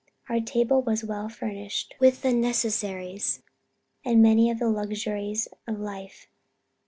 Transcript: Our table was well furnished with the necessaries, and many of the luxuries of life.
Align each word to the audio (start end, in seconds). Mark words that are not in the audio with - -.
Our 0.29 0.39
table 0.39 0.81
was 0.81 1.03
well 1.03 1.29
furnished 1.29 1.93
with 1.99 2.23
the 2.23 2.33
necessaries, 2.33 3.43
and 4.03 4.19
many 4.19 4.49
of 4.49 4.57
the 4.57 4.67
luxuries 4.67 5.47
of 5.67 5.79
life. 5.79 6.25